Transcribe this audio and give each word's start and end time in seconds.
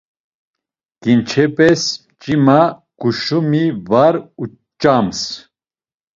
Ǩinçepes 1.01 1.81
mç̌ima, 2.15 2.61
ǩuşumi 2.99 3.65
var 3.89 4.15
unç̌ams. 4.41 5.19